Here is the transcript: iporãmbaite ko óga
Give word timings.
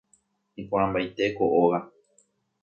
iporãmbaite 0.61 1.25
ko 1.37 1.45
óga 1.61 1.79